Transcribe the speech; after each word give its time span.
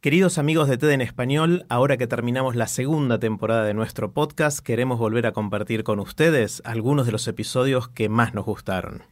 Queridos 0.00 0.38
amigos 0.38 0.68
de 0.68 0.78
TED 0.78 0.90
en 0.90 1.00
Español, 1.00 1.66
ahora 1.68 1.96
que 1.96 2.06
terminamos 2.06 2.54
la 2.54 2.68
segunda 2.68 3.18
temporada 3.18 3.64
de 3.64 3.74
nuestro 3.74 4.12
podcast, 4.12 4.60
queremos 4.60 4.96
volver 4.96 5.26
a 5.26 5.32
compartir 5.32 5.82
con 5.82 5.98
ustedes 5.98 6.62
algunos 6.64 7.04
de 7.04 7.10
los 7.10 7.26
episodios 7.26 7.88
que 7.88 8.08
más 8.08 8.32
nos 8.32 8.44
gustaron. 8.44 9.02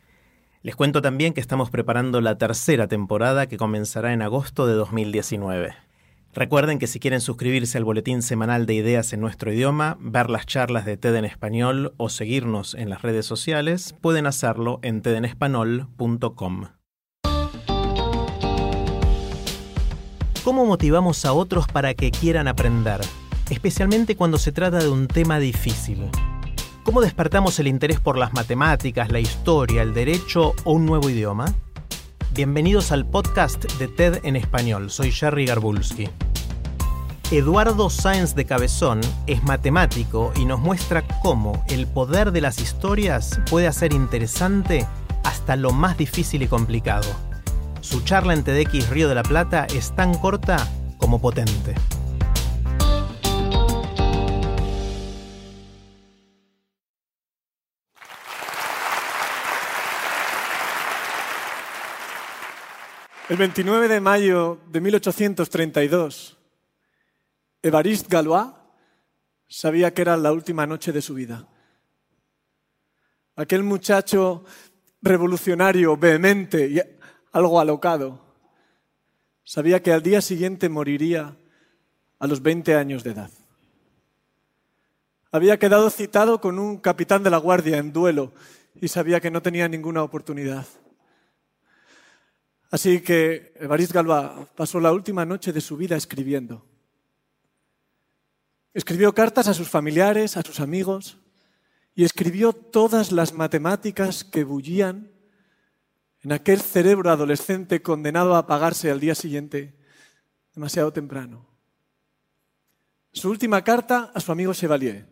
Les 0.63 0.77
cuento 0.77 1.03
también 1.03 1.33
que 1.33 1.41
estamos 1.41 1.71
preparando 1.71 2.21
la 2.21 2.39
tercera 2.39 2.87
temporada 2.87 3.49
que 3.49 3.57
comenzará 3.57 4.13
en 4.13 4.23
agosto 4.23 4.69
de 4.69 4.75
2019. 4.75 5.75
Recuerden 6.33 6.79
que 6.79 6.87
si 6.87 7.01
quieren 7.01 7.21
suscribirse 7.21 7.79
al 7.79 7.85
boletín 7.85 8.23
semanal 8.23 8.65
de 8.67 8.75
ideas 8.75 9.13
en 9.13 9.21
nuestro 9.21 9.53
idioma, 9.53 9.99
ver 9.99 10.31
las 10.31 10.47
charlas 10.47 10.85
de 10.85 10.97
TED 10.97 11.17
en 11.17 11.25
español 11.25 11.95
o 11.97 12.11
seguirnos 12.11 12.75
en 12.75 12.91
las 12.91 13.03
redes 13.03 13.27
sociales, 13.27 13.97
pueden 14.01 14.27
hacerlo 14.27 14.79
en 14.83 15.03
tedenespanol.com. 15.03 16.76
¿Cómo 20.47 20.65
motivamos 20.65 21.25
a 21.25 21.33
otros 21.33 21.67
para 21.67 21.95
que 21.95 22.13
quieran 22.13 22.47
aprender? 22.47 23.01
Especialmente 23.51 24.15
cuando 24.15 24.39
se 24.39 24.53
trata 24.53 24.79
de 24.79 24.89
un 24.89 25.09
tema 25.09 25.41
difícil. 25.41 26.09
¿Cómo 26.85 27.01
despertamos 27.01 27.59
el 27.59 27.67
interés 27.67 27.99
por 27.99 28.17
las 28.17 28.33
matemáticas, 28.33 29.11
la 29.11 29.19
historia, 29.19 29.83
el 29.83 29.93
derecho 29.93 30.55
o 30.63 30.75
un 30.75 30.87
nuevo 30.87 31.11
idioma? 31.11 31.53
Bienvenidos 32.33 32.93
al 32.93 33.05
podcast 33.05 33.65
de 33.81 33.89
TED 33.89 34.21
en 34.23 34.37
español. 34.37 34.91
Soy 34.91 35.11
Jerry 35.11 35.47
Garbulski. 35.47 36.09
Eduardo 37.33 37.91
Sáenz 37.91 38.37
de 38.37 38.45
Cabezón 38.45 39.01
es 39.27 39.43
matemático 39.43 40.33
y 40.37 40.45
nos 40.45 40.61
muestra 40.61 41.03
cómo 41.25 41.65
el 41.67 41.89
poder 41.89 42.31
de 42.31 42.43
las 42.43 42.61
historias 42.61 43.41
puede 43.51 43.67
hacer 43.67 43.93
interesante 43.93 44.87
hasta 45.25 45.57
lo 45.57 45.73
más 45.73 45.99
difícil 45.99 46.41
y 46.43 46.47
complicado. 46.47 47.09
Su 47.87 48.01
charla 48.01 48.35
en 48.35 48.43
TEDx 48.43 48.91
Río 48.91 49.09
de 49.09 49.15
la 49.15 49.23
Plata 49.23 49.65
es 49.67 49.95
tan 49.95 50.13
corta 50.19 50.69
como 50.99 51.21
potente. 51.21 51.73
El 63.29 63.37
29 63.37 63.87
de 63.87 64.01
mayo 64.01 64.59
de 64.69 64.81
1832, 64.81 66.37
Évariste 67.63 68.09
Galois 68.11 68.49
sabía 69.47 69.95
que 69.95 70.03
era 70.03 70.17
la 70.17 70.33
última 70.33 70.67
noche 70.67 70.91
de 70.91 71.01
su 71.01 71.15
vida. 71.15 71.47
Aquel 73.37 73.63
muchacho 73.63 74.45
revolucionario, 75.03 75.97
vehemente 75.97 76.67
y 76.67 76.81
algo 77.37 77.61
alocado, 77.61 78.19
sabía 79.45 79.83
que 79.83 79.93
al 79.93 80.03
día 80.03 80.23
siguiente 80.23 80.71
moriría 80.71 81.37
a 82.19 82.27
los 82.27 82.41
20 82.41 82.75
años 82.75 83.05
de 83.05 83.11
edad. 83.11 83.31
Había 85.31 85.59
quedado 85.59 85.91
citado 85.91 86.41
con 86.41 86.59
un 86.59 86.79
capitán 86.79 87.23
de 87.23 87.29
la 87.29 87.37
guardia 87.37 87.77
en 87.77 87.93
duelo 87.93 88.33
y 88.81 88.89
sabía 88.89 89.21
que 89.21 89.31
no 89.31 89.43
tenía 89.43 89.69
ninguna 89.69 90.03
oportunidad. 90.03 90.67
Así 92.71 93.03
que 93.03 93.53
Évariste 93.61 93.93
Galois 93.93 94.49
pasó 94.57 94.81
la 94.81 94.93
última 94.93 95.27
noche 95.27 95.53
de 95.53 95.61
su 95.61 95.77
vida 95.77 95.95
escribiendo. 95.95 96.65
Escribió 98.73 99.15
cartas 99.15 99.47
a 99.47 99.55
sus 99.55 99.69
familiares, 99.69 100.39
a 100.39 100.43
sus 100.43 100.59
amigos, 100.59 101.19
y 101.95 102.05
escribió 102.05 102.55
todas 102.55 103.13
las 103.13 103.35
matemáticas 103.35 104.25
que 104.25 104.43
bullían 104.43 105.16
en 106.27 106.33
aquel 106.33 106.61
cerebro 106.61 107.09
adolescente 107.13 107.83
condenado 107.83 108.35
a 108.35 108.39
apagarse 108.39 108.91
al 108.91 108.99
día 108.99 109.15
siguiente 109.15 109.77
demasiado 110.57 110.93
temprano. 110.93 111.47
Su 113.13 113.31
última 113.31 113.63
carta 113.63 114.11
a 114.13 114.19
su 114.19 114.33
amigo 114.33 114.53
Chevalier 114.53 115.07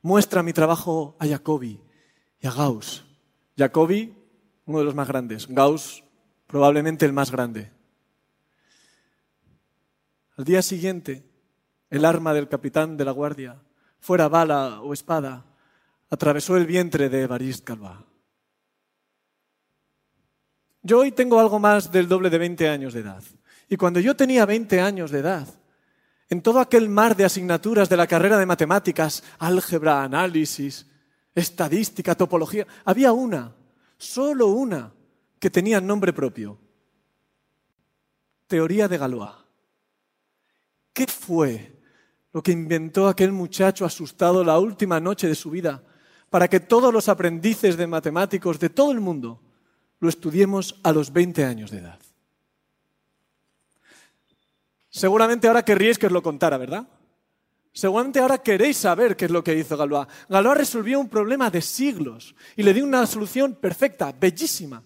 muestra 0.00 0.44
mi 0.44 0.52
trabajo 0.52 1.16
a 1.18 1.26
Jacobi 1.26 1.80
y 2.38 2.46
a 2.46 2.52
Gauss. 2.52 3.04
Jacobi, 3.58 4.14
uno 4.66 4.78
de 4.78 4.84
los 4.84 4.94
más 4.94 5.08
grandes, 5.08 5.48
Gauss, 5.48 6.04
probablemente 6.46 7.04
el 7.04 7.12
más 7.12 7.32
grande. 7.32 7.72
Al 10.36 10.44
día 10.44 10.62
siguiente, 10.62 11.28
el 11.90 12.04
arma 12.04 12.32
del 12.32 12.48
capitán 12.48 12.96
de 12.96 13.06
la 13.06 13.10
guardia, 13.10 13.60
fuera 13.98 14.28
bala 14.28 14.82
o 14.82 14.92
espada, 14.92 15.46
atravesó 16.10 16.56
el 16.56 16.66
vientre 16.66 17.08
de 17.08 17.22
Évariste 17.22 17.74
Galois. 17.74 18.09
Yo 20.82 21.00
hoy 21.00 21.12
tengo 21.12 21.38
algo 21.38 21.58
más 21.58 21.90
del 21.92 22.08
doble 22.08 22.30
de 22.30 22.38
20 22.38 22.68
años 22.68 22.94
de 22.94 23.00
edad. 23.00 23.22
Y 23.68 23.76
cuando 23.76 24.00
yo 24.00 24.16
tenía 24.16 24.46
20 24.46 24.80
años 24.80 25.10
de 25.10 25.18
edad, 25.18 25.46
en 26.28 26.42
todo 26.42 26.60
aquel 26.60 26.88
mar 26.88 27.16
de 27.16 27.24
asignaturas 27.24 27.88
de 27.88 27.96
la 27.96 28.06
carrera 28.06 28.38
de 28.38 28.46
matemáticas, 28.46 29.22
álgebra, 29.38 30.02
análisis, 30.02 30.86
estadística, 31.34 32.14
topología, 32.14 32.66
había 32.84 33.12
una, 33.12 33.54
solo 33.98 34.48
una, 34.48 34.92
que 35.38 35.50
tenía 35.50 35.80
nombre 35.80 36.12
propio. 36.12 36.58
Teoría 38.46 38.88
de 38.88 38.98
Galois. 38.98 39.30
¿Qué 40.92 41.06
fue 41.06 41.80
lo 42.32 42.42
que 42.42 42.52
inventó 42.52 43.08
aquel 43.08 43.32
muchacho 43.32 43.84
asustado 43.84 44.44
la 44.44 44.58
última 44.58 45.00
noche 45.00 45.28
de 45.28 45.34
su 45.34 45.50
vida 45.50 45.82
para 46.30 46.48
que 46.48 46.60
todos 46.60 46.92
los 46.92 47.08
aprendices 47.08 47.76
de 47.76 47.86
matemáticos 47.86 48.58
de 48.58 48.70
todo 48.70 48.92
el 48.92 49.00
mundo 49.00 49.40
lo 50.00 50.08
estudiemos 50.08 50.80
a 50.82 50.92
los 50.92 51.12
20 51.12 51.44
años 51.44 51.70
de 51.70 51.78
edad? 51.78 51.98
Seguramente 54.90 55.46
ahora 55.46 55.64
querríais 55.64 55.98
que 55.98 56.06
os 56.06 56.12
lo 56.12 56.22
contara, 56.22 56.58
¿verdad? 56.58 56.88
Seguramente 57.72 58.18
ahora 58.18 58.38
queréis 58.38 58.76
saber 58.76 59.16
qué 59.16 59.26
es 59.26 59.30
lo 59.30 59.44
que 59.44 59.54
hizo 59.54 59.76
Galois. 59.76 60.08
Galois 60.28 60.58
resolvió 60.58 60.98
un 60.98 61.08
problema 61.08 61.50
de 61.50 61.62
siglos 61.62 62.34
y 62.56 62.64
le 62.64 62.74
dio 62.74 62.84
una 62.84 63.06
solución 63.06 63.54
perfecta, 63.54 64.12
bellísima, 64.12 64.82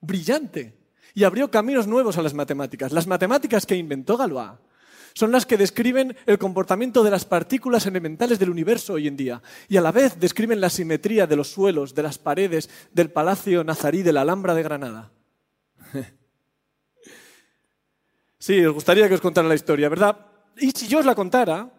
brillante, 0.00 0.78
y 1.14 1.24
abrió 1.24 1.50
caminos 1.50 1.86
nuevos 1.86 2.16
a 2.16 2.22
las 2.22 2.34
matemáticas. 2.34 2.92
Las 2.92 3.08
matemáticas 3.08 3.66
que 3.66 3.76
inventó 3.76 4.16
Galois 4.16 4.52
son 5.14 5.30
las 5.30 5.46
que 5.46 5.56
describen 5.56 6.16
el 6.26 6.38
comportamiento 6.38 7.04
de 7.04 7.10
las 7.10 7.24
partículas 7.24 7.86
elementales 7.86 8.38
del 8.38 8.50
universo 8.50 8.94
hoy 8.94 9.06
en 9.06 9.16
día 9.16 9.42
y 9.68 9.76
a 9.76 9.80
la 9.80 9.92
vez 9.92 10.18
describen 10.18 10.60
la 10.60 10.70
simetría 10.70 11.26
de 11.26 11.36
los 11.36 11.48
suelos, 11.48 11.94
de 11.94 12.02
las 12.02 12.18
paredes 12.18 12.68
del 12.92 13.10
Palacio 13.10 13.62
Nazarí 13.62 14.02
de 14.02 14.12
la 14.12 14.22
Alhambra 14.22 14.54
de 14.54 14.62
Granada. 14.62 15.10
Sí, 18.36 18.62
os 18.62 18.74
gustaría 18.74 19.08
que 19.08 19.14
os 19.14 19.22
contara 19.22 19.48
la 19.48 19.54
historia, 19.54 19.88
¿verdad? 19.88 20.18
Y 20.58 20.70
si 20.72 20.86
yo 20.86 20.98
os 20.98 21.06
la 21.06 21.14
contara, 21.14 21.72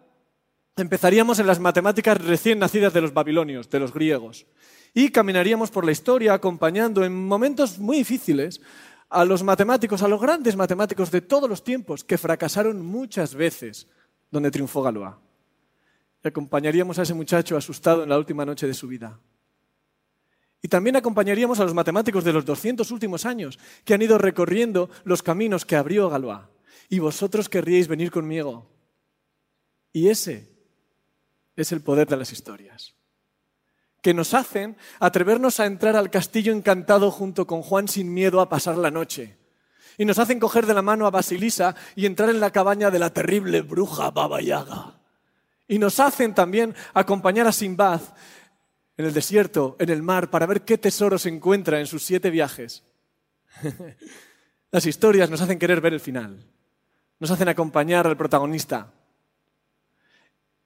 empezaríamos 0.76 1.38
en 1.38 1.46
las 1.46 1.60
matemáticas 1.60 2.20
recién 2.20 2.58
nacidas 2.58 2.92
de 2.92 3.02
los 3.02 3.14
babilonios, 3.14 3.70
de 3.70 3.78
los 3.78 3.94
griegos, 3.94 4.46
y 4.92 5.10
caminaríamos 5.10 5.70
por 5.70 5.84
la 5.84 5.92
historia 5.92 6.34
acompañando 6.34 7.04
en 7.04 7.14
momentos 7.14 7.78
muy 7.78 7.98
difíciles 7.98 8.60
a 9.08 9.24
los 9.24 9.42
matemáticos, 9.42 10.02
a 10.02 10.08
los 10.08 10.20
grandes 10.20 10.56
matemáticos 10.56 11.10
de 11.10 11.20
todos 11.20 11.48
los 11.48 11.62
tiempos, 11.62 12.04
que 12.04 12.18
fracasaron 12.18 12.84
muchas 12.84 13.34
veces 13.34 13.86
donde 14.30 14.50
triunfó 14.50 14.82
Galois. 14.82 15.14
Y 16.24 16.28
acompañaríamos 16.28 16.98
a 16.98 17.02
ese 17.02 17.14
muchacho 17.14 17.56
asustado 17.56 18.02
en 18.02 18.08
la 18.08 18.18
última 18.18 18.44
noche 18.44 18.66
de 18.66 18.74
su 18.74 18.88
vida. 18.88 19.20
Y 20.60 20.68
también 20.68 20.96
acompañaríamos 20.96 21.60
a 21.60 21.64
los 21.64 21.74
matemáticos 21.74 22.24
de 22.24 22.32
los 22.32 22.44
200 22.44 22.90
últimos 22.90 23.24
años, 23.24 23.58
que 23.84 23.94
han 23.94 24.02
ido 24.02 24.18
recorriendo 24.18 24.90
los 25.04 25.22
caminos 25.22 25.64
que 25.64 25.76
abrió 25.76 26.08
Galois. 26.08 26.40
Y 26.88 26.98
vosotros 26.98 27.48
querríais 27.48 27.88
venir 27.88 28.10
conmigo. 28.10 28.68
Y 29.92 30.08
ese 30.08 30.50
es 31.54 31.72
el 31.72 31.80
poder 31.80 32.08
de 32.08 32.16
las 32.16 32.32
historias 32.32 32.95
que 34.06 34.14
nos 34.14 34.34
hacen 34.34 34.76
atrevernos 35.00 35.58
a 35.58 35.66
entrar 35.66 35.96
al 35.96 36.10
castillo 36.10 36.52
encantado 36.52 37.10
junto 37.10 37.44
con 37.44 37.60
Juan 37.60 37.88
sin 37.88 38.14
miedo 38.14 38.40
a 38.40 38.48
pasar 38.48 38.78
la 38.78 38.92
noche. 38.92 39.36
Y 39.98 40.04
nos 40.04 40.20
hacen 40.20 40.38
coger 40.38 40.64
de 40.64 40.74
la 40.74 40.82
mano 40.82 41.08
a 41.08 41.10
Basilisa 41.10 41.74
y 41.96 42.06
entrar 42.06 42.30
en 42.30 42.38
la 42.38 42.52
cabaña 42.52 42.92
de 42.92 43.00
la 43.00 43.10
terrible 43.10 43.62
bruja 43.62 44.12
Baba 44.12 44.40
Yaga. 44.40 45.00
Y 45.66 45.80
nos 45.80 45.98
hacen 45.98 46.36
también 46.36 46.72
acompañar 46.94 47.48
a 47.48 47.52
Simbad 47.52 48.00
en 48.96 49.06
el 49.06 49.12
desierto, 49.12 49.74
en 49.80 49.90
el 49.90 50.04
mar, 50.04 50.30
para 50.30 50.46
ver 50.46 50.62
qué 50.62 50.78
tesoro 50.78 51.18
se 51.18 51.28
encuentra 51.28 51.80
en 51.80 51.88
sus 51.88 52.04
siete 52.04 52.30
viajes. 52.30 52.84
Las 54.70 54.86
historias 54.86 55.30
nos 55.30 55.40
hacen 55.40 55.58
querer 55.58 55.80
ver 55.80 55.94
el 55.94 56.00
final, 56.00 56.46
nos 57.18 57.32
hacen 57.32 57.48
acompañar 57.48 58.06
al 58.06 58.16
protagonista. 58.16 58.92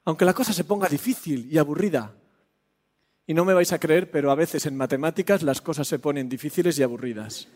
Aunque 0.05 0.27
la 0.27 0.35
cosa 0.35 0.53
se 0.53 0.65
ponga 0.65 0.91
difícil 0.91 1.51
y 1.51 1.57
aburrida, 1.57 2.20
y 3.27 3.35
no 3.35 3.45
me 3.45 3.55
vais 3.55 3.73
a 3.73 3.79
creer, 3.79 4.11
pero 4.11 4.31
a 4.31 4.35
veces 4.35 4.67
en 4.67 4.77
matemáticas 4.77 5.43
las 5.43 5.61
cosas 5.61 5.87
se 5.87 5.99
ponen 5.99 6.29
difíciles 6.29 6.79
y 6.79 6.83
aburridas. 6.83 7.49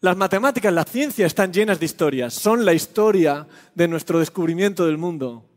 Las 0.00 0.16
matemáticas, 0.16 0.72
la 0.72 0.84
ciencia 0.84 1.26
están 1.26 1.52
llenas 1.52 1.80
de 1.80 1.86
historias, 1.86 2.34
son 2.34 2.64
la 2.64 2.74
historia 2.74 3.46
de 3.74 3.88
nuestro 3.88 4.18
descubrimiento 4.18 4.84
del 4.84 4.98
mundo. 4.98 5.48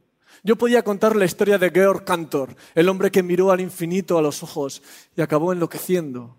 Yo 0.44 0.56
podía 0.56 0.84
contar 0.84 1.16
la 1.16 1.26
historia 1.26 1.58
de 1.58 1.70
Georg 1.70 2.06
Cantor, 2.06 2.56
el 2.74 2.88
hombre 2.88 3.12
que 3.12 3.24
miró 3.24 3.52
al 3.52 3.60
infinito 3.60 4.18
a 4.18 4.22
los 4.22 4.42
ojos 4.42 4.82
y 5.16 5.22
acabó 5.22 5.52
enloqueciendo. 5.52 6.38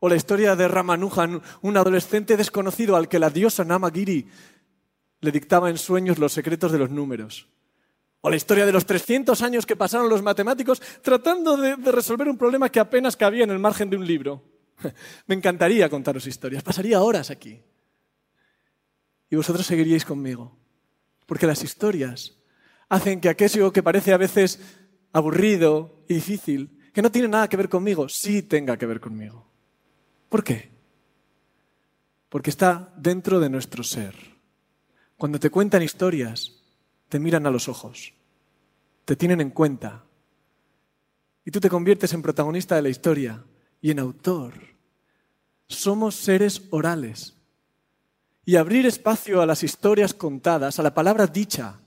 O 0.00 0.08
la 0.08 0.16
historia 0.16 0.56
de 0.56 0.68
Ramanujan, 0.68 1.42
un 1.60 1.76
adolescente 1.76 2.36
desconocido 2.36 2.96
al 2.96 3.08
que 3.08 3.18
la 3.18 3.30
diosa 3.30 3.64
Namagiri 3.64 4.26
le 5.20 5.32
dictaba 5.32 5.68
en 5.68 5.76
sueños 5.76 6.18
los 6.18 6.32
secretos 6.32 6.72
de 6.72 6.78
los 6.78 6.90
números. 6.90 7.48
O 8.20 8.30
la 8.30 8.36
historia 8.36 8.66
de 8.66 8.72
los 8.72 8.84
300 8.84 9.40
años 9.42 9.64
que 9.64 9.76
pasaron 9.76 10.08
los 10.08 10.22
matemáticos 10.22 10.82
tratando 11.02 11.56
de, 11.56 11.76
resolver 11.76 12.28
un 12.28 12.36
problema 12.36 12.68
que 12.68 12.80
apenas 12.80 13.16
cabía 13.16 13.44
en 13.44 13.50
el 13.50 13.58
margen 13.58 13.90
de 13.90 13.96
un 13.96 14.06
libro. 14.06 14.42
Me 15.26 15.34
encantaría 15.34 15.88
contaros 15.88 16.26
historias, 16.26 16.62
pasaría 16.62 17.00
horas 17.00 17.30
aquí. 17.30 17.62
Y 19.30 19.36
vosotros 19.36 19.66
seguiríais 19.66 20.04
conmigo. 20.04 20.58
Porque 21.26 21.46
las 21.46 21.62
historias 21.62 22.36
hacen 22.88 23.20
que 23.20 23.28
aquello 23.28 23.72
que 23.72 23.82
parece 23.82 24.12
a 24.12 24.16
veces 24.16 24.60
aburrido 25.12 26.04
y 26.08 26.14
difícil, 26.14 26.90
que 26.92 27.02
no 27.02 27.12
tiene 27.12 27.28
nada 27.28 27.48
que 27.48 27.56
ver 27.56 27.68
conmigo, 27.68 28.08
sí 28.08 28.42
tenga 28.42 28.76
que 28.76 28.86
ver 28.86 28.98
conmigo. 28.98 29.46
¿Por 30.28 30.42
qué? 30.42 30.70
Porque 32.28 32.50
está 32.50 32.92
dentro 32.96 33.38
de 33.38 33.48
nuestro 33.48 33.82
ser. 33.82 34.14
Cuando 35.16 35.38
te 35.38 35.50
cuentan 35.50 35.82
historias, 35.82 36.57
te 37.08 37.18
miran 37.18 37.46
a 37.46 37.50
los 37.50 37.68
ojos, 37.68 38.12
te 39.04 39.16
tienen 39.16 39.40
en 39.40 39.50
cuenta, 39.50 40.04
y 41.44 41.50
tú 41.50 41.60
te 41.60 41.70
conviertes 41.70 42.12
en 42.12 42.20
protagonista 42.20 42.76
de 42.76 42.82
la 42.82 42.90
historia 42.90 43.42
y 43.80 43.90
en 43.90 44.00
autor. 44.00 44.52
Somos 45.66 46.14
seres 46.14 46.62
orales. 46.68 47.34
Y 48.44 48.56
abrir 48.56 48.84
espacio 48.84 49.40
a 49.40 49.46
las 49.46 49.62
historias 49.62 50.12
contadas, 50.12 50.78
a 50.78 50.82
la 50.82 50.92
palabra 50.92 51.26
dicha, 51.26 51.80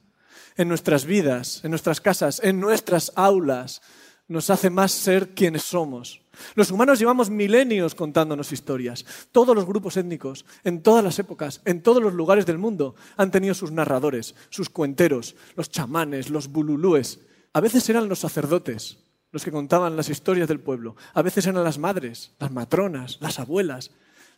en 0.55 0.67
nuestras 0.67 1.05
vidas, 1.05 1.63
en 1.63 1.69
nuestras 1.69 2.01
casas, 2.01 2.39
en 2.43 2.59
nuestras 2.59 3.11
aulas, 3.15 3.83
nos 4.31 4.49
hace 4.49 4.69
más 4.69 4.91
ser 4.91 5.29
quienes 5.35 5.63
somos. 5.63 6.21
Los 6.55 6.71
humanos 6.71 6.97
llevamos 6.97 7.29
milenios 7.29 7.93
contándonos 7.93 8.51
historias. 8.51 9.05
Todos 9.31 9.55
los 9.55 9.65
grupos 9.65 9.97
étnicos, 9.97 10.45
en 10.63 10.81
todas 10.81 11.03
las 11.03 11.19
épocas, 11.19 11.61
en 11.65 11.83
todos 11.83 12.01
los 12.01 12.13
lugares 12.13 12.45
del 12.45 12.57
mundo, 12.57 12.95
han 13.17 13.29
tenido 13.29 13.53
sus 13.53 13.71
narradores, 13.71 14.33
sus 14.49 14.69
cuenteros, 14.69 15.35
los 15.55 15.69
chamanes, 15.69 16.29
los 16.29 16.47
bululúes. 16.47 17.19
A 17.53 17.59
veces 17.59 17.87
eran 17.89 18.09
los 18.09 18.19
sacerdotes 18.19 18.97
los 19.31 19.45
que 19.45 19.51
contaban 19.51 19.95
las 19.95 20.09
historias 20.09 20.47
del 20.47 20.59
pueblo. 20.59 20.95
A 21.13 21.21
veces 21.21 21.47
eran 21.47 21.63
las 21.63 21.77
madres, 21.77 22.33
las 22.39 22.51
matronas, 22.51 23.17
las 23.21 23.39
abuelas, 23.39 23.91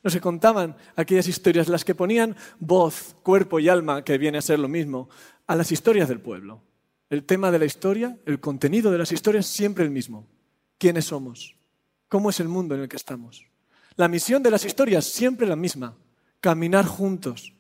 los 0.04 0.14
que 0.14 0.22
contaban 0.22 0.76
aquellas 0.96 1.28
historias, 1.28 1.68
las 1.68 1.86
que 1.86 1.96
ponían 1.96 2.36
voz, 2.60 3.16
cuerpo 3.24 3.60
y 3.60 3.70
alma, 3.70 4.04
que 4.04 4.18
viene 4.18 4.38
a 4.38 4.42
ser 4.42 4.60
lo 4.60 4.68
mismo, 4.68 5.10
a 5.48 5.56
las 5.56 5.72
historias 5.72 6.10
del 6.10 6.20
pueblo. 6.20 6.62
El 7.10 7.26
tema 7.26 7.52
de 7.52 7.60
la 7.60 7.66
historia, 7.66 8.18
el 8.26 8.40
contenido 8.40 8.92
de 8.92 8.98
las 8.98 9.12
historias, 9.12 9.46
siempre 9.46 9.84
el 9.84 9.92
mismo. 9.92 10.28
¿Quiénes 10.78 11.06
somos? 11.06 11.56
¿Cómo 12.10 12.30
es 12.30 12.40
el 12.40 12.48
mundo 12.48 12.76
en 12.76 12.82
el 12.82 12.90
que 12.90 12.98
estamos? 12.98 13.46
La 13.96 14.08
misión 14.08 14.42
de 14.42 14.52
las 14.52 14.66
historias, 14.66 15.06
siempre 15.06 15.48
la 15.48 15.56
misma. 15.56 15.96
Caminar 16.40 16.86
juntos, 16.86 17.54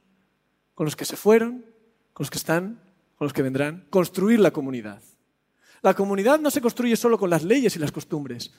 con 0.74 0.86
los 0.86 0.96
que 0.96 1.06
se 1.06 1.16
fueron, 1.16 1.66
con 2.14 2.24
los 2.24 2.30
que 2.30 2.38
están, 2.38 2.82
con 3.18 3.26
los 3.26 3.34
que 3.34 3.42
vendrán, 3.42 3.86
construir 3.90 4.40
la 4.40 4.52
comunidad. 4.52 5.02
La 5.82 5.94
comunidad 5.94 6.40
no 6.40 6.50
se 6.50 6.62
construye 6.62 6.96
solo 6.96 7.20
con 7.20 7.30
las 7.30 7.44
leyes 7.44 7.76
y 7.76 7.80
las 7.80 7.92
costumbres. 7.92 8.54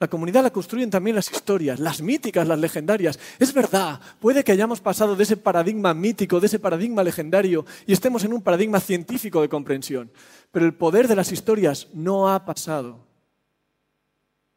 La 0.00 0.08
comunidad 0.08 0.42
la 0.42 0.50
construyen 0.50 0.88
también 0.88 1.14
las 1.14 1.30
historias, 1.30 1.78
las 1.78 2.00
míticas, 2.00 2.48
las 2.48 2.58
legendarias. 2.58 3.18
Es 3.38 3.52
verdad, 3.52 4.00
puede 4.18 4.42
que 4.42 4.52
hayamos 4.52 4.80
pasado 4.80 5.14
de 5.14 5.24
ese 5.24 5.36
paradigma 5.36 5.92
mítico, 5.92 6.40
de 6.40 6.46
ese 6.46 6.58
paradigma 6.58 7.04
legendario, 7.04 7.66
y 7.86 7.92
estemos 7.92 8.24
en 8.24 8.32
un 8.32 8.40
paradigma 8.40 8.80
científico 8.80 9.42
de 9.42 9.50
comprensión. 9.50 10.10
Pero 10.52 10.64
el 10.64 10.72
poder 10.72 11.06
de 11.06 11.16
las 11.16 11.32
historias 11.32 11.88
no 11.92 12.32
ha 12.32 12.46
pasado 12.46 13.06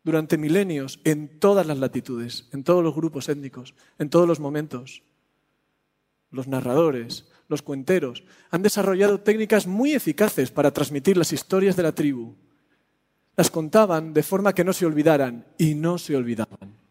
durante 0.06 0.38
milenios 0.38 1.01
en 1.04 1.40
todas 1.40 1.68
las 1.68 1.78
latitudes, 1.78 2.48
en 2.54 2.63
todos 2.63 2.81
los 2.81 2.95
grupos 2.95 3.28
étnicos, 3.28 3.75
en 4.00 4.10
todos 4.10 4.25
los 4.25 4.40
momentos. 4.40 5.04
Los 6.31 6.48
narradores, 6.48 7.30
los 7.50 7.62
cuenteros, 7.62 8.24
han 8.50 8.62
desarrollado 8.62 9.19
técnicas 9.19 9.68
muy 9.68 9.94
eficaces 9.94 10.51
para 10.51 10.72
transmitir 10.72 11.18
las 11.18 11.34
historias 11.34 11.75
de 11.75 11.84
la 11.84 11.92
tribu 11.92 12.34
las 13.35 13.50
contaban 13.50 14.13
de 14.13 14.24
forma 14.24 14.53
que 14.53 14.63
no 14.63 14.74
se 14.74 14.85
olvidaran 14.85 15.45
y 15.57 15.75
no 15.75 15.97
se 15.97 16.15
olvidaban. 16.15 16.83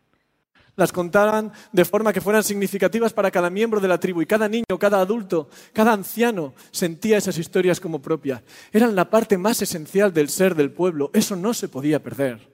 Las 0.74 0.90
contaban 0.90 1.52
de 1.70 1.84
forma 1.84 2.12
que 2.12 2.22
fueran 2.22 2.42
significativas 2.42 3.12
para 3.12 3.30
cada 3.30 3.50
miembro 3.50 3.78
de 3.78 3.88
la 3.88 4.00
tribu 4.00 4.22
y 4.22 4.26
cada 4.26 4.48
niño, 4.48 4.78
cada 4.80 5.00
adulto, 5.00 5.50
cada 5.72 5.92
anciano 5.92 6.54
sentía 6.70 7.18
esas 7.18 7.36
historias 7.36 7.78
como 7.78 8.00
propias. 8.00 8.42
Eran 8.72 8.96
la 8.96 9.10
parte 9.10 9.36
más 9.36 9.60
esencial 9.60 10.14
del 10.14 10.30
ser 10.30 10.54
del 10.54 10.72
pueblo. 10.72 11.10
Eso 11.12 11.36
no 11.36 11.52
se 11.52 11.68
podía 11.68 12.02
perder. 12.02 12.50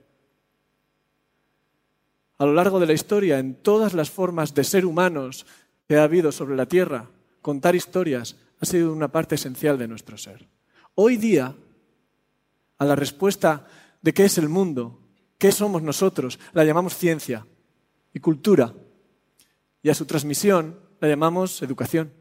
A 2.37 2.45
lo 2.45 2.53
largo 2.53 2.79
de 2.79 2.87
la 2.87 2.93
historia, 2.93 3.39
en 3.39 3.55
todas 3.55 3.93
las 3.93 4.09
formas 4.09 4.53
de 4.53 4.65
ser 4.65 4.85
humanos 4.85 5.45
que 5.87 5.97
ha 5.97 6.03
habido 6.03 6.31
sobre 6.31 6.55
la 6.55 6.65
tierra, 6.65 7.09
contar 7.41 7.75
historias 7.75 8.35
ha 8.61 8.65
sido 8.65 8.91
una 8.91 9.07
parte 9.07 9.35
esencial 9.35 9.77
de 9.77 9.87
nuestro 9.87 10.17
ser. 10.17 10.45
Hoy 10.95 11.15
día, 11.15 11.55
a 12.77 12.85
la 12.85 12.95
respuesta 12.95 13.65
de 14.01 14.13
qué 14.13 14.25
es 14.25 14.37
el 14.37 14.49
mundo, 14.49 14.99
qué 15.37 15.51
somos 15.51 15.81
nosotros, 15.81 16.39
la 16.53 16.63
llamamos 16.63 16.95
ciencia 16.95 17.45
y 18.13 18.19
cultura. 18.19 18.73
Y 19.81 19.89
a 19.89 19.95
su 19.95 20.05
transmisión 20.05 20.79
la 20.99 21.07
llamamos 21.07 21.61
educación. 21.61 22.11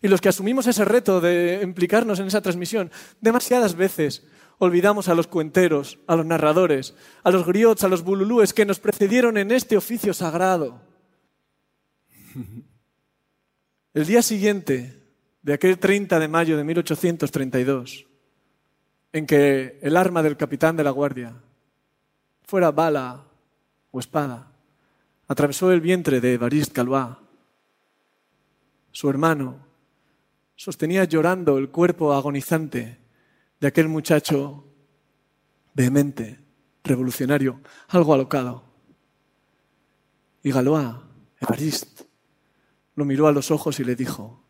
Y 0.00 0.08
los 0.08 0.20
que 0.20 0.28
asumimos 0.28 0.66
ese 0.66 0.84
reto 0.84 1.20
de 1.20 1.60
implicarnos 1.62 2.18
en 2.18 2.26
esa 2.26 2.40
transmisión, 2.40 2.90
demasiadas 3.20 3.76
veces 3.76 4.24
olvidamos 4.58 5.08
a 5.08 5.14
los 5.14 5.26
cuenteros, 5.26 5.98
a 6.06 6.16
los 6.16 6.26
narradores, 6.26 6.94
a 7.22 7.30
los 7.30 7.46
griots, 7.46 7.84
a 7.84 7.88
los 7.88 8.02
bululúes 8.02 8.52
que 8.52 8.64
nos 8.64 8.78
precedieron 8.80 9.36
en 9.36 9.50
este 9.50 9.76
oficio 9.76 10.14
sagrado. 10.14 10.80
El 13.94 14.06
día 14.06 14.22
siguiente 14.22 15.02
de 15.42 15.52
aquel 15.52 15.78
30 15.78 16.18
de 16.18 16.28
mayo 16.28 16.56
de 16.56 16.64
1832, 16.64 18.06
en 19.12 19.26
que 19.26 19.78
el 19.82 19.96
arma 19.96 20.22
del 20.22 20.36
capitán 20.36 20.76
de 20.76 20.84
la 20.84 20.90
guardia 20.90 21.34
fuera 22.42 22.70
bala 22.70 23.24
o 23.90 24.00
espada, 24.00 24.52
atravesó 25.28 25.70
el 25.72 25.80
vientre 25.80 26.20
de 26.20 26.34
Evariste 26.34 26.74
Galois. 26.74 27.16
Su 28.90 29.08
hermano 29.08 29.66
sostenía 30.56 31.04
llorando 31.04 31.58
el 31.58 31.70
cuerpo 31.70 32.12
agonizante 32.12 32.98
de 33.60 33.66
aquel 33.66 33.88
muchacho 33.88 34.66
vehemente, 35.74 36.40
revolucionario, 36.84 37.60
algo 37.88 38.14
alocado. 38.14 38.64
Y 40.42 40.50
Galois, 40.50 40.96
Evariste, 41.40 42.06
lo 42.94 43.04
miró 43.04 43.28
a 43.28 43.32
los 43.32 43.50
ojos 43.50 43.78
y 43.80 43.84
le 43.84 43.96
dijo 43.96 44.42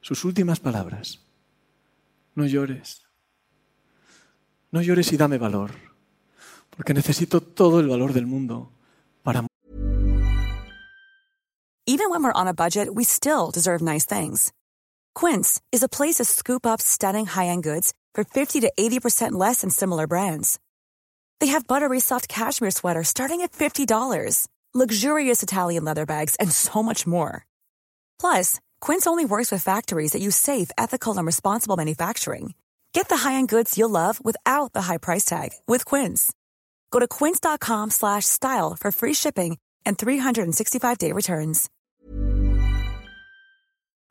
sus 0.00 0.24
últimas 0.24 0.60
palabras, 0.60 1.24
no 2.34 2.44
llores, 2.46 3.06
No 4.72 4.80
llores 4.80 5.12
y 5.12 5.18
dame 5.18 5.36
valor, 5.36 5.70
porque 6.74 6.94
necesito 6.94 7.42
todo 7.42 7.80
el 7.80 7.88
valor 7.88 8.14
del 8.14 8.26
mundo 8.26 8.72
para 9.22 9.46
Even 11.84 12.08
when 12.10 12.22
we're 12.22 12.32
on 12.32 12.48
a 12.48 12.54
budget, 12.54 12.88
we 12.94 13.04
still 13.04 13.50
deserve 13.50 13.82
nice 13.82 14.06
things. 14.06 14.52
Quince 15.14 15.60
is 15.72 15.82
a 15.82 15.88
place 15.88 16.14
to 16.16 16.24
scoop 16.24 16.64
up 16.64 16.80
stunning 16.80 17.26
high-end 17.26 17.64
goods 17.64 17.92
for 18.14 18.24
50 18.24 18.60
to 18.60 18.72
80% 18.78 19.32
less 19.32 19.60
than 19.60 19.68
similar 19.68 20.06
brands. 20.06 20.58
They 21.40 21.48
have 21.48 21.66
buttery 21.66 22.00
soft 22.00 22.28
cashmere 22.28 22.70
sweaters 22.70 23.08
starting 23.08 23.42
at 23.42 23.52
$50, 23.52 24.46
luxurious 24.72 25.42
Italian 25.42 25.84
leather 25.84 26.06
bags, 26.06 26.36
and 26.36 26.50
so 26.50 26.82
much 26.82 27.06
more. 27.06 27.44
Plus, 28.18 28.60
Quince 28.80 29.06
only 29.06 29.24
works 29.24 29.52
with 29.52 29.62
factories 29.62 30.12
that 30.12 30.22
use 30.22 30.36
safe, 30.36 30.70
ethical, 30.78 31.18
and 31.18 31.26
responsible 31.26 31.76
manufacturing. 31.76 32.54
Get 32.92 33.08
the 33.08 33.16
high-end 33.16 33.48
goods 33.48 33.76
you'll 33.76 33.90
love 33.90 34.24
without 34.24 34.72
the 34.72 34.82
high 34.82 34.98
price 34.98 35.24
tag 35.24 35.50
with 35.66 35.84
Quince. 35.84 36.32
Go 36.90 36.98
to 36.98 37.08
quince.com 37.08 37.90
slash 37.90 38.24
style 38.24 38.76
for 38.78 38.92
free 38.92 39.14
shipping 39.14 39.58
and 39.84 39.98
365-day 39.98 41.12
returns. 41.12 41.68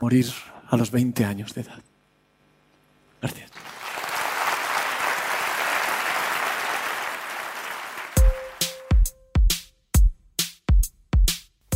morir 0.01 0.25
a 0.69 0.77
los 0.77 0.89
20 0.89 1.23
años 1.25 1.53
de 1.53 1.61
edad. 1.61 1.81
Gracias. 3.21 3.51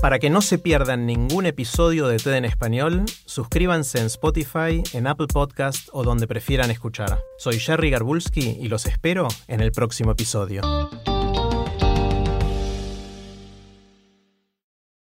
Para 0.05 0.19
que 0.19 0.29
no 0.29 0.43
se 0.43 0.59
pierdan 0.59 1.07
ningún 1.07 1.47
episodio 1.47 2.07
de 2.07 2.17
TED 2.17 2.35
en 2.35 2.45
español, 2.45 3.05
suscríbanse 3.25 3.97
en 3.97 4.05
Spotify, 4.05 4.83
en 4.93 5.07
Apple 5.07 5.25
Podcast 5.25 5.89
o 5.93 6.03
donde 6.03 6.27
prefieran 6.27 6.69
escuchar. 6.69 7.17
Soy 7.39 7.57
Jerry 7.57 7.89
Garbulski 7.89 8.55
y 8.61 8.67
los 8.67 8.85
espero 8.85 9.27
en 9.47 9.61
el 9.61 9.71
próximo 9.71 10.11
episodio. 10.11 10.61